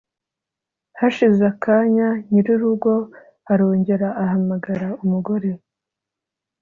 hashize 0.99 1.41
akanya 1.53 2.07
nyir'urugo 2.29 2.93
arongera 3.53 4.07
ahamagara 4.23 4.87
umugore 5.03 5.49